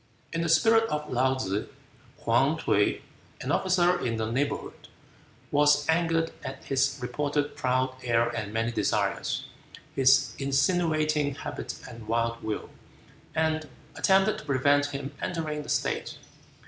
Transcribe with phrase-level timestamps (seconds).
[0.33, 1.67] In the spirit of Laou tsze,
[2.23, 3.01] Hwuy T'uy,
[3.39, 4.87] an officer in the neighborhood,
[5.51, 9.45] was angered at his reported "proud air and many desires,
[9.93, 12.71] his insinuating habit and wild will,"
[13.35, 16.17] and attempted to prevent him entering the state.